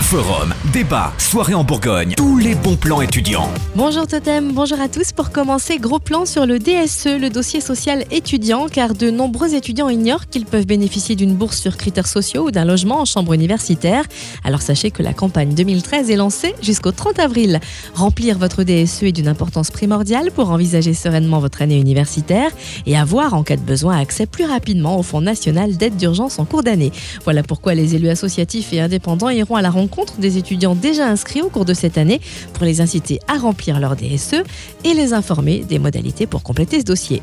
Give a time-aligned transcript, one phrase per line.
[0.00, 3.48] Forum, débat, soirée en Bourgogne, tous les bons plans étudiants.
[3.76, 5.12] Bonjour Totem, bonjour à tous.
[5.12, 9.88] Pour commencer, gros plan sur le DSE, le dossier social étudiant, car de nombreux étudiants
[9.88, 14.04] ignorent qu'ils peuvent bénéficier d'une bourse sur critères sociaux ou d'un logement en chambre universitaire.
[14.42, 17.60] Alors sachez que la campagne 2013 est lancée jusqu'au 30 avril.
[17.94, 22.50] Remplir votre DSE est d'une importance primordiale pour envisager sereinement votre année universitaire
[22.86, 26.46] et avoir en cas de besoin accès plus rapidement au Fonds national d'aide d'urgence en
[26.46, 26.90] cours d'année.
[27.22, 31.42] Voilà pourquoi les élus associatifs et indépendants iront à la rencontre des étudiants déjà inscrits
[31.42, 32.20] au cours de cette année
[32.52, 34.42] pour les inciter à remplir leur DSE
[34.84, 37.22] et les informer des modalités pour compléter ce dossier.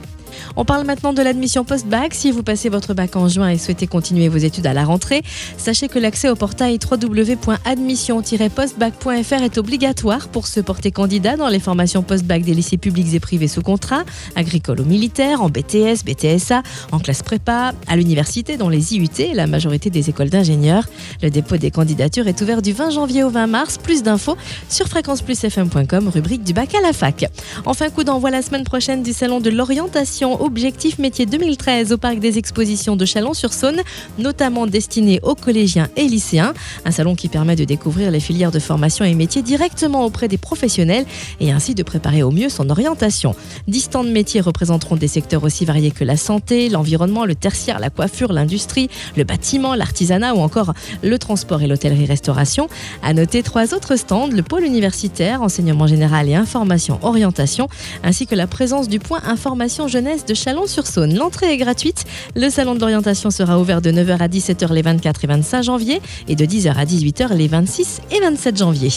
[0.55, 2.13] On parle maintenant de l'admission post-bac.
[2.13, 5.23] Si vous passez votre bac en juin et souhaitez continuer vos études à la rentrée,
[5.58, 12.04] sachez que l'accès au portail www.admission-postbac.fr est obligatoire pour se porter candidat dans les formations
[12.04, 14.04] post-bac des lycées publics et privés sous contrat,
[14.35, 19.34] agricoles ou militaires, en BTS, BTSA, en classe prépa, à l'université, dans les IUT et
[19.34, 20.88] la majorité des écoles d'ingénieurs.
[21.21, 23.77] Le dépôt des candidatures est ouvert du 20 janvier au 20 mars.
[23.77, 24.37] Plus d'infos
[24.70, 27.26] sur fréquenceplusfm.com, rubrique du bac à la fac.
[27.65, 32.20] Enfin, coup d'envoi la semaine prochaine du salon de l'orientation Objectif Métier 2013 au Parc
[32.20, 33.82] des Expositions de Chalon-sur-Saône,
[34.18, 36.54] notamment destiné aux collégiens et lycéens.
[36.85, 40.37] Un salon qui permet de découvrir les filières de formation et métiers directement auprès des
[40.37, 41.05] professionnels
[41.40, 43.35] et ainsi de préparer au mieux son orientation.
[43.68, 47.79] Dix stands de métiers représenteront des secteurs aussi variés que la santé, l'environnement, le tertiaire,
[47.79, 52.70] la coiffure, l'industrie, le bâtiment, l'artisanat ou encore le transport et l'hôtellerie-restauration.
[53.04, 57.68] À noter trois autres stands, le pôle universitaire, enseignement général et information orientation,
[58.04, 61.16] ainsi que la présence du point information de Chalon-sur-Saône.
[61.16, 62.05] L'entrée est gratuite.
[62.36, 66.02] Le salon de l'orientation sera ouvert de 9h à 17h les 24 et 25 janvier
[66.30, 68.91] et de 10h à 18h les 26 et 27 janvier.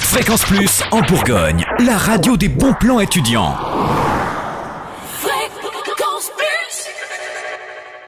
[0.00, 3.73] Fréquence Plus en Bourgogne, la radio des bons plans étudiants.